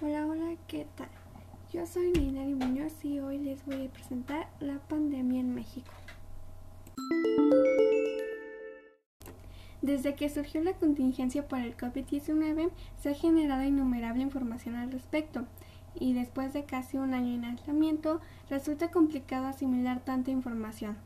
Hola, 0.00 0.26
hola, 0.26 0.54
¿qué 0.68 0.86
tal? 0.94 1.08
Yo 1.72 1.84
soy 1.84 2.12
Ninari 2.12 2.54
Muñoz 2.54 3.04
y 3.04 3.18
hoy 3.18 3.36
les 3.38 3.66
voy 3.66 3.86
a 3.86 3.92
presentar 3.92 4.48
la 4.60 4.78
pandemia 4.78 5.40
en 5.40 5.52
México. 5.52 5.90
Desde 9.82 10.14
que 10.14 10.28
surgió 10.28 10.62
la 10.62 10.74
contingencia 10.74 11.48
por 11.48 11.58
el 11.58 11.76
COVID-19 11.76 12.70
se 12.96 13.08
ha 13.08 13.14
generado 13.14 13.64
innumerable 13.64 14.22
información 14.22 14.76
al 14.76 14.92
respecto 14.92 15.46
y 15.96 16.12
después 16.12 16.52
de 16.52 16.64
casi 16.64 16.96
un 16.96 17.12
año 17.12 17.34
en 17.34 17.44
aislamiento 17.44 18.20
resulta 18.48 18.92
complicado 18.92 19.48
asimilar 19.48 20.04
tanta 20.04 20.30
información. 20.30 20.96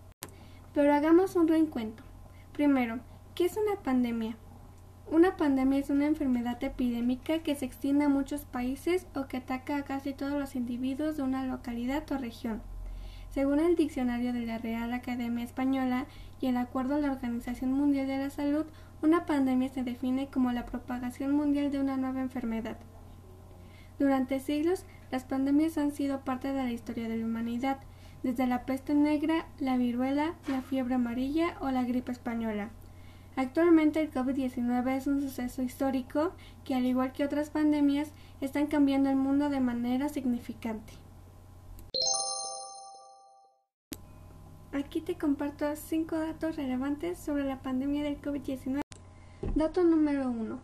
Pero 0.74 0.93
hagamos 0.93 1.34
un 1.34 1.48
reencuentro. 1.48 2.04
Primero, 2.52 3.00
¿qué 3.34 3.46
es 3.46 3.56
una 3.56 3.80
pandemia? 3.82 4.36
Una 5.12 5.36
pandemia 5.36 5.79
es 5.79 5.90
una 5.90 6.06
enfermedad 6.06 6.64
epidémica 6.64 7.41
que 7.41 7.55
se 7.55 7.66
extiende 7.66 8.06
a 8.06 8.09
muchos 8.09 8.46
países 8.46 9.06
o 9.14 9.27
que 9.27 9.37
ataca 9.37 9.77
a 9.77 9.82
casi 9.82 10.14
todos 10.14 10.32
los 10.41 10.56
individuos 10.56 11.18
de 11.18 11.23
una 11.23 11.45
localidad 11.45 12.10
o 12.12 12.16
región. 12.16 12.62
Según 13.28 13.60
el 13.60 13.77
diccionario 13.77 14.32
de 14.32 14.46
la 14.46 14.56
Real 14.56 14.90
Academia 14.95 15.45
Española 15.45 16.06
y 16.40 16.46
el 16.46 16.56
acuerdo 16.56 16.95
de 16.95 17.02
la 17.02 17.12
Organización 17.12 17.74
Mundial 17.74 18.06
de 18.06 18.16
la 18.16 18.30
Salud, 18.30 18.64
una 19.02 19.27
pandemia 19.27 19.68
se 19.68 19.82
define 19.82 20.28
como 20.28 20.51
la 20.51 20.64
propagación 20.64 21.32
mundial 21.32 21.70
de 21.70 21.80
una 21.80 21.98
nueva 21.98 22.23
enfermedad. 22.23 22.79
Durante 23.98 24.40
siglos, 24.40 24.87
las 25.10 25.24
pandemias 25.24 25.76
han 25.76 25.90
sido 25.90 26.24
parte 26.24 26.54
de 26.54 26.65
la 26.65 26.73
historia 26.73 27.10
de 27.10 27.18
la 27.18 27.26
humanidad, 27.26 27.76
desde 28.23 28.46
la 28.46 28.65
peste 28.65 28.95
negra, 28.95 29.45
la 29.59 29.76
viruela, 29.76 30.37
la 30.48 30.62
fiebre 30.62 30.95
amarilla 30.95 31.59
o 31.60 31.70
la 31.70 31.84
gripe 31.84 32.12
española. 32.12 32.70
Actualmente 33.34 34.00
el 34.00 34.10
COVID-19 34.12 34.96
es 34.96 35.06
un 35.06 35.22
suceso 35.22 35.62
histórico 35.62 36.32
que, 36.64 36.74
al 36.74 36.84
igual 36.84 37.12
que 37.12 37.24
otras 37.24 37.50
pandemias, 37.50 38.12
están 38.40 38.66
cambiando 38.66 39.09
el 39.09 39.16
mundo 39.16 39.48
de 39.48 39.60
manera 39.60 40.09
significante. 40.10 40.93
Aquí 44.73 45.01
te 45.01 45.16
comparto 45.16 45.74
cinco 45.76 46.16
datos 46.18 46.57
relevantes 46.57 47.18
sobre 47.18 47.45
la 47.45 47.62
pandemia 47.62 48.02
del 48.02 48.20
COVID-19. 48.20 48.80
Dato 49.54 49.82
número 49.85 50.29
1. 50.29 50.59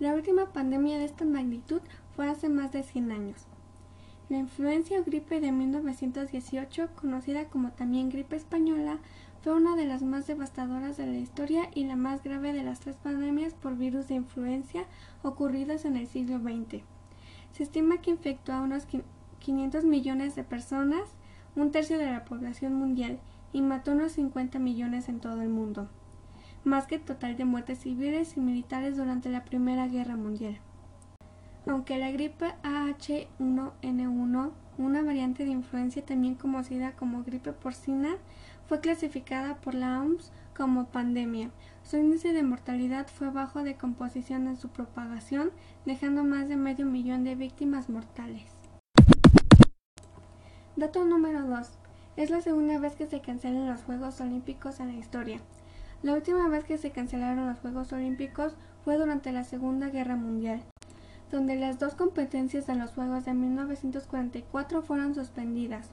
La 0.00 0.14
última 0.14 0.52
pandemia 0.52 0.98
de 0.98 1.04
esta 1.04 1.24
magnitud 1.24 1.82
fue 2.14 2.28
hace 2.28 2.48
más 2.48 2.72
de 2.72 2.82
100 2.82 3.12
años. 3.12 3.46
La 4.28 4.36
influencia 4.36 5.00
o 5.00 5.04
gripe 5.04 5.40
de 5.40 5.52
1918, 5.52 6.90
conocida 6.94 7.46
como 7.46 7.70
también 7.70 8.10
gripe 8.10 8.36
española, 8.36 8.98
fue 9.40 9.54
una 9.54 9.74
de 9.74 9.86
las 9.86 10.02
más 10.02 10.26
devastadoras 10.26 10.98
de 10.98 11.06
la 11.06 11.16
historia 11.16 11.70
y 11.74 11.84
la 11.84 11.96
más 11.96 12.22
grave 12.22 12.52
de 12.52 12.62
las 12.62 12.80
tres 12.80 12.96
pandemias 12.96 13.54
por 13.54 13.78
virus 13.78 14.08
de 14.08 14.16
influencia 14.16 14.84
ocurridas 15.22 15.86
en 15.86 15.96
el 15.96 16.06
siglo 16.06 16.40
XX. 16.40 16.82
Se 17.52 17.62
estima 17.62 18.02
que 18.02 18.10
infectó 18.10 18.52
a 18.52 18.60
unos 18.60 18.86
500 19.38 19.84
millones 19.84 20.34
de 20.36 20.44
personas, 20.44 21.08
un 21.56 21.70
tercio 21.70 21.96
de 21.96 22.10
la 22.10 22.26
población 22.26 22.74
mundial, 22.74 23.20
y 23.54 23.62
mató 23.62 23.92
unos 23.92 24.12
50 24.12 24.58
millones 24.58 25.08
en 25.08 25.20
todo 25.20 25.40
el 25.40 25.48
mundo, 25.48 25.88
más 26.64 26.86
que 26.86 26.96
el 26.96 27.00
total 27.00 27.38
de 27.38 27.46
muertes 27.46 27.78
civiles 27.78 28.36
y 28.36 28.40
militares 28.40 28.98
durante 28.98 29.30
la 29.30 29.46
Primera 29.46 29.88
Guerra 29.88 30.16
Mundial. 30.16 30.60
Aunque 31.68 31.98
la 31.98 32.10
gripe 32.10 32.54
AH1N1, 32.62 34.50
una 34.78 35.02
variante 35.02 35.44
de 35.44 35.50
influencia 35.50 36.02
también 36.02 36.34
conocida 36.34 36.92
como 36.92 37.24
gripe 37.24 37.52
porcina, 37.52 38.16
fue 38.66 38.80
clasificada 38.80 39.56
por 39.56 39.74
la 39.74 40.00
OMS 40.00 40.32
como 40.56 40.86
pandemia. 40.86 41.50
Su 41.82 41.98
índice 41.98 42.32
de 42.32 42.42
mortalidad 42.42 43.06
fue 43.06 43.28
bajo 43.28 43.62
de 43.64 43.76
composición 43.76 44.48
en 44.48 44.56
su 44.56 44.70
propagación, 44.70 45.50
dejando 45.84 46.24
más 46.24 46.48
de 46.48 46.56
medio 46.56 46.86
millón 46.86 47.22
de 47.24 47.34
víctimas 47.34 47.90
mortales. 47.90 48.50
Dato 50.74 51.04
número 51.04 51.42
2. 51.42 51.68
Es 52.16 52.30
la 52.30 52.40
segunda 52.40 52.78
vez 52.78 52.94
que 52.96 53.06
se 53.06 53.20
cancelan 53.20 53.68
los 53.68 53.82
Juegos 53.82 54.22
Olímpicos 54.22 54.80
en 54.80 54.86
la 54.88 54.94
historia. 54.94 55.42
La 56.02 56.14
última 56.14 56.48
vez 56.48 56.64
que 56.64 56.78
se 56.78 56.92
cancelaron 56.92 57.46
los 57.46 57.58
Juegos 57.58 57.92
Olímpicos 57.92 58.56
fue 58.84 58.96
durante 58.96 59.32
la 59.32 59.44
Segunda 59.44 59.90
Guerra 59.90 60.16
Mundial, 60.16 60.62
donde 61.30 61.56
las 61.56 61.78
dos 61.78 61.94
competencias 61.94 62.66
de 62.66 62.74
los 62.74 62.92
Juegos 62.92 63.24
de 63.24 63.34
1944 63.34 64.82
fueron 64.82 65.14
suspendidas. 65.14 65.90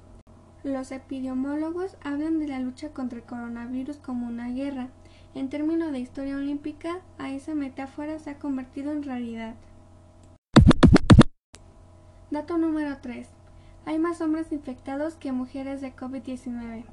Los 0.63 0.91
epidemiólogos 0.91 1.97
hablan 2.03 2.39
de 2.39 2.47
la 2.47 2.59
lucha 2.59 2.89
contra 2.89 3.19
el 3.19 3.25
coronavirus 3.25 3.97
como 3.97 4.27
una 4.27 4.49
guerra. 4.49 4.87
En 5.35 5.49
términos 5.49 5.91
de 5.91 5.99
historia 5.99 6.37
olímpica, 6.37 7.01
a 7.17 7.29
esa 7.29 7.53
metáfora 7.53 8.17
se 8.19 8.31
ha 8.31 8.39
convertido 8.39 8.91
en 8.91 9.03
realidad. 9.03 9.55
Dato 12.31 12.57
número 12.57 12.97
3. 13.01 13.27
Hay 13.85 13.99
más 13.99 14.21
hombres 14.21 14.51
infectados 14.51 15.15
que 15.15 15.31
mujeres 15.31 15.81
de 15.81 15.95
COVID-19. 15.95 16.85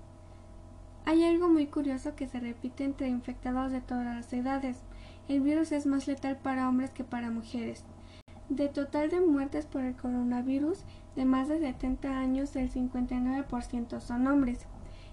Hay 1.07 1.25
algo 1.25 1.49
muy 1.49 1.67
curioso 1.67 2.15
que 2.15 2.29
se 2.29 2.39
repite 2.39 2.85
entre 2.85 3.09
infectados 3.09 3.73
de 3.73 3.81
todas 3.81 4.05
las 4.05 4.33
edades. 4.33 4.77
El 5.29 5.41
virus 5.41 5.73
es 5.73 5.87
más 5.87 6.07
letal 6.07 6.37
para 6.37 6.69
hombres 6.69 6.91
que 6.91 7.05
para 7.05 7.31
mujeres. 7.31 7.85
De 8.49 8.69
total 8.69 9.09
de 9.11 9.21
muertes 9.21 9.67
por 9.67 9.83
el 9.83 9.97
coronavirus, 9.97 10.81
de 11.17 11.25
más 11.25 11.49
de 11.49 11.59
70 11.59 12.19
años, 12.19 12.55
el 12.57 12.71
59% 12.71 14.01
son 14.01 14.27
hombres. 14.27 14.67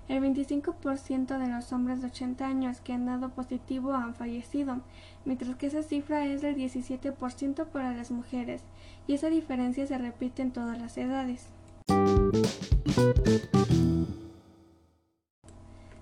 El 0.09 0.23
25% 0.23 1.38
de 1.38 1.47
los 1.47 1.72
hombres 1.72 2.01
de 2.01 2.07
80 2.07 2.45
años 2.45 2.81
que 2.81 2.94
han 2.94 3.06
dado 3.06 3.29
positivo 3.29 3.94
han 3.94 4.16
fallecido, 4.16 4.81
mientras 5.23 5.56
que 5.56 5.67
esa 5.67 5.84
cifra 5.84 6.25
es 6.25 6.41
del 6.41 6.56
17% 6.56 7.67
para 7.67 7.94
las 7.94 8.09
mujeres, 8.09 8.63
y 9.06 9.13
esa 9.13 9.29
diferencia 9.29 9.85
se 9.85 10.00
repite 10.00 10.41
en 10.41 10.51
todas 10.51 10.79
las 10.81 10.97
edades. 10.97 11.50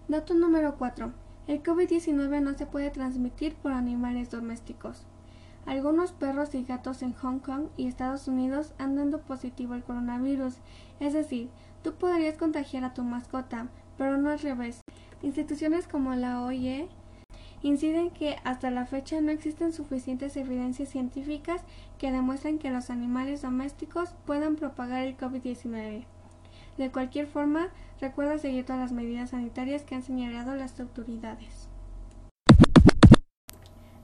Dato 0.07 0.33
número 0.33 0.77
4. 0.77 1.11
El 1.47 1.61
COVID-19 1.61 2.41
no 2.41 2.53
se 2.57 2.65
puede 2.65 2.89
transmitir 2.91 3.55
por 3.55 3.73
animales 3.73 4.31
domésticos. 4.31 5.05
Algunos 5.67 6.13
perros 6.13 6.55
y 6.55 6.63
gatos 6.63 7.01
en 7.01 7.11
Hong 7.15 7.39
Kong 7.39 7.67
y 7.75 7.87
Estados 7.87 8.29
Unidos 8.29 8.73
han 8.77 8.95
dado 8.95 9.19
positivo 9.19 9.73
al 9.73 9.83
coronavirus, 9.83 10.55
es 11.01 11.11
decir, 11.11 11.49
tú 11.83 11.93
podrías 11.93 12.37
contagiar 12.37 12.85
a 12.85 12.93
tu 12.93 13.03
mascota, 13.03 13.67
pero 13.97 14.17
no 14.17 14.29
al 14.29 14.39
revés. 14.39 14.79
Instituciones 15.21 15.85
como 15.85 16.15
la 16.15 16.41
OIE 16.41 16.87
inciden 17.63 18.11
que 18.11 18.37
hasta 18.45 18.71
la 18.71 18.85
fecha 18.85 19.19
no 19.19 19.29
existen 19.29 19.73
suficientes 19.73 20.37
evidencias 20.37 20.87
científicas 20.87 21.63
que 21.97 22.13
demuestren 22.13 22.59
que 22.59 22.71
los 22.71 22.89
animales 22.89 23.41
domésticos 23.41 24.15
puedan 24.25 24.55
propagar 24.55 25.03
el 25.03 25.17
COVID-19. 25.17 26.05
De 26.77 26.91
cualquier 26.91 27.27
forma, 27.27 27.67
recuerda 27.99 28.37
seguir 28.37 28.65
todas 28.65 28.79
las 28.79 28.93
medidas 28.93 29.31
sanitarias 29.31 29.83
que 29.83 29.95
han 29.95 30.03
señalado 30.03 30.55
las 30.55 30.79
autoridades. 30.79 31.67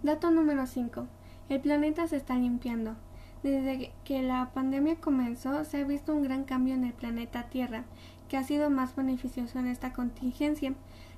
Dato 0.01 0.29
número 0.29 0.67
5. 0.67 1.07
El 1.53 1.61
planeta 1.61 2.07
se 2.07 2.15
está 2.15 2.35
limpiando. 2.35 2.95
Desde 3.43 3.91
que 4.05 4.23
la 4.23 4.49
pandemia 4.55 4.95
comenzó, 4.95 5.63
se 5.65 5.81
ha 5.81 5.83
visto 5.83 6.11
un 6.11 6.23
gran 6.23 6.45
cambio 6.45 6.73
en 6.73 6.83
el 6.83 6.93
planeta 6.93 7.43
Tierra, 7.43 7.83
que 8.27 8.37
ha 8.37 8.43
sido 8.43 8.71
más 8.71 8.95
beneficioso 8.95 9.59
en 9.59 9.67
esta 9.67 9.93
contingencia. 9.93 10.73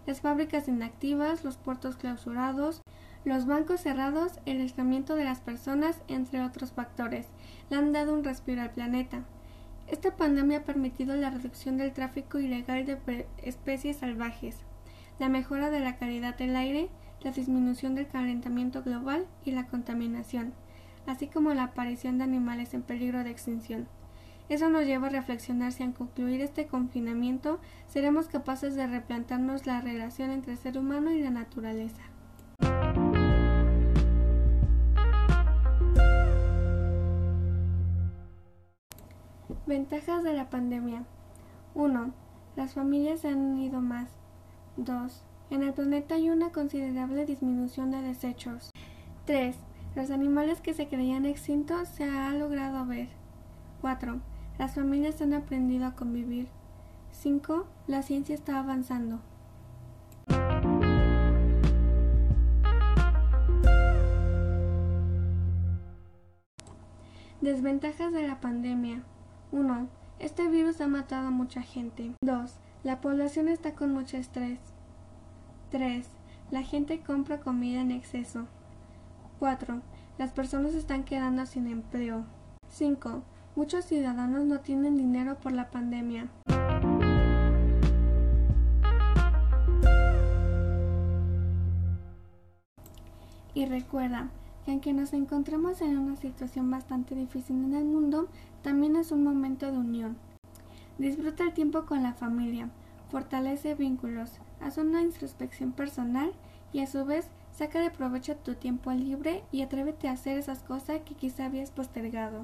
Las 0.06 0.19
fábricas 0.19 0.68
inactivas, 0.68 1.46
los 1.46 1.56
puertos 1.56 1.96
clausurados, 1.96 2.81
los 3.23 3.46
bancos 3.46 3.79
cerrados, 3.79 4.41
el 4.46 4.59
aislamiento 4.59 5.16
de 5.16 5.23
las 5.23 5.40
personas, 5.40 6.01
entre 6.09 6.44
otros 6.44 6.73
factores, 6.73 7.29
le 7.69 7.78
han 7.78 7.94
dado 7.94 8.13
un 8.13 8.25
respiro 8.25 8.62
al 8.62 8.72
planeta. 8.72 9.23
Esta 9.88 10.17
pandemia 10.17 10.57
ha 10.57 10.63
permitido 10.63 11.16
la 11.16 11.29
reducción 11.29 11.78
del 11.78 11.94
tráfico 11.94 12.40
ilegal 12.40 12.85
de 12.85 13.25
especies 13.38 13.96
salvajes, 13.96 14.57
la 15.17 15.29
mejora 15.29 15.69
de 15.69 15.79
la 15.79 15.96
calidad 15.96 16.35
del 16.35 16.57
aire, 16.57 16.90
la 17.25 17.31
disminución 17.31 17.95
del 17.95 18.07
calentamiento 18.07 18.83
global 18.83 19.25
y 19.43 19.51
la 19.51 19.66
contaminación, 19.66 20.53
así 21.07 21.25
como 21.25 21.55
la 21.55 21.63
aparición 21.63 22.19
de 22.19 22.23
animales 22.23 22.75
en 22.75 22.83
peligro 22.83 23.23
de 23.23 23.31
extinción. 23.31 23.87
Eso 24.47 24.69
nos 24.69 24.85
lleva 24.85 25.07
a 25.07 25.09
reflexionar 25.09 25.72
si 25.72 25.81
al 25.81 25.95
concluir 25.95 26.41
este 26.41 26.67
confinamiento 26.67 27.59
seremos 27.87 28.27
capaces 28.27 28.75
de 28.75 28.85
replantarnos 28.85 29.66
la 29.66 29.81
relación 29.81 30.29
entre 30.29 30.51
el 30.51 30.59
ser 30.59 30.77
humano 30.77 31.11
y 31.11 31.19
la 31.19 31.31
naturaleza. 31.31 32.03
Ventajas 39.66 40.23
de 40.23 40.33
la 40.33 40.51
pandemia 40.51 41.05
1. 41.73 42.13
Las 42.55 42.75
familias 42.75 43.21
se 43.21 43.29
han 43.29 43.39
unido 43.39 43.81
más. 43.81 44.11
2. 44.78 45.25
En 45.51 45.61
el 45.61 45.73
planeta 45.73 46.15
hay 46.15 46.29
una 46.29 46.51
considerable 46.51 47.25
disminución 47.25 47.91
de 47.91 48.01
desechos. 48.01 48.71
3. 49.25 49.55
Los 49.95 50.09
animales 50.09 50.59
que 50.59 50.73
se 50.73 50.87
creían 50.87 51.25
extintos 51.25 51.87
se 51.87 52.03
ha 52.03 52.33
logrado 52.33 52.85
ver. 52.85 53.09
4. 53.81 54.19
Las 54.57 54.73
familias 54.73 55.21
han 55.21 55.33
aprendido 55.33 55.85
a 55.85 55.95
convivir. 55.95 56.47
5. 57.11 57.67
La 57.87 58.01
ciencia 58.01 58.33
está 58.33 58.59
avanzando. 58.59 59.21
Desventajas 67.41 68.11
de 68.11 68.27
la 68.27 68.41
pandemia. 68.41 69.03
1. 69.51 69.87
Este 70.17 70.47
virus 70.49 70.81
ha 70.81 70.87
matado 70.87 71.27
a 71.27 71.31
mucha 71.31 71.61
gente. 71.61 72.15
2. 72.21 72.55
La 72.83 72.99
población 72.99 73.47
está 73.47 73.75
con 73.75 73.93
mucho 73.93 74.17
estrés. 74.17 74.74
3. 75.75 76.07
La 76.51 76.63
gente 76.63 77.01
compra 77.01 77.41
comida 77.41 77.81
en 77.81 77.91
exceso. 77.91 78.47
4. 79.39 79.81
Las 80.17 80.31
personas 80.31 80.73
están 80.73 81.03
quedando 81.03 81.45
sin 81.45 81.67
empleo. 81.67 82.23
5. 82.69 83.23
Muchos 83.57 83.83
ciudadanos 83.83 84.45
no 84.45 84.61
tienen 84.61 84.95
dinero 84.95 85.35
por 85.35 85.51
la 85.51 85.69
pandemia. 85.72 86.29
Y 93.53 93.66
recuerda 93.66 94.29
que 94.63 94.71
aunque 94.71 94.93
nos 94.93 95.11
encontremos 95.11 95.81
en 95.81 95.97
una 95.97 96.16
situación 96.16 96.71
bastante 96.71 97.16
difícil 97.16 97.61
en 97.66 97.73
el 97.73 97.83
mundo, 97.83 98.29
también 98.61 98.95
es 98.95 99.11
un 99.11 99.25
momento 99.25 99.69
de 99.69 99.78
unión. 99.78 100.16
Disfruta 100.97 101.43
el 101.43 101.53
tiempo 101.53 101.85
con 101.85 102.01
la 102.01 102.13
familia, 102.13 102.69
fortalece 103.16 103.76
vínculos, 103.76 104.41
haz 104.59 104.78
una 104.78 105.02
introspección 105.02 105.72
personal 105.72 106.34
y 106.73 106.82
a 106.82 106.85
su 106.85 107.06
vez 107.06 107.29
saca 107.53 107.79
de 107.79 107.90
provecho 107.90 108.35
tu 108.35 108.56
tiempo 108.56 108.91
libre 108.91 109.46
y 109.53 109.62
atrévete 109.62 110.09
a 110.09 110.12
hacer 110.12 110.38
esas 110.38 110.64
cosas 110.64 111.00
que 111.06 111.16
quizá 111.16 111.46
habías 111.46 111.72
postergado. 111.72 112.44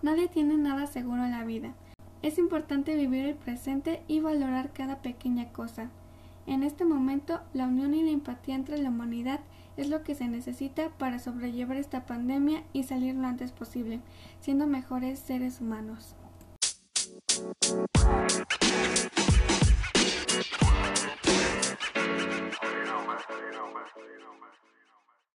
Nadie 0.00 0.28
tiene 0.28 0.56
nada 0.58 0.86
seguro 0.86 1.24
en 1.24 1.32
la 1.32 1.42
vida. 1.42 1.74
Es 2.22 2.38
importante 2.38 2.94
vivir 2.94 3.24
el 3.24 3.34
presente 3.34 4.04
y 4.06 4.20
valorar 4.20 4.72
cada 4.72 5.02
pequeña 5.02 5.50
cosa. 5.50 5.90
En 6.46 6.62
este 6.62 6.84
momento, 6.84 7.40
la 7.52 7.66
unión 7.66 7.94
y 7.94 8.04
la 8.04 8.12
empatía 8.12 8.54
entre 8.54 8.78
la 8.78 8.90
humanidad 8.90 9.40
es 9.76 9.88
lo 9.88 10.04
que 10.04 10.14
se 10.14 10.28
necesita 10.28 10.90
para 10.98 11.18
sobrellevar 11.18 11.78
esta 11.78 12.06
pandemia 12.06 12.62
y 12.72 12.84
salir 12.84 13.16
lo 13.16 13.26
antes 13.26 13.50
posible, 13.50 14.02
siendo 14.38 14.68
mejores 14.68 15.18
seres 15.18 15.60
humanos. 15.60 16.14